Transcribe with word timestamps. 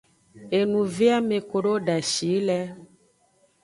Enuveame 0.59 1.37
kodo 1.49 1.73
dashi 1.85 2.25
yi 2.31 2.39
le. 2.47 2.59